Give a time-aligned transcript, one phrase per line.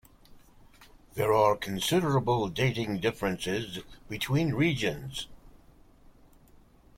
[1.13, 5.27] There are considerable dating differences between regions.